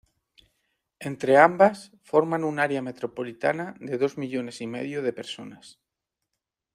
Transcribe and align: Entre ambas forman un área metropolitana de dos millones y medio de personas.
Entre 1.09 1.37
ambas 1.37 1.79
forman 2.01 2.43
un 2.43 2.55
área 2.67 2.81
metropolitana 2.89 3.75
de 3.79 3.99
dos 3.99 4.17
millones 4.17 4.59
y 4.61 4.65
medio 4.65 5.03
de 5.03 5.13
personas. 5.13 5.79